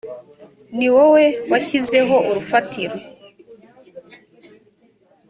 [0.77, 2.95] ni wowe washyizeho urufatiro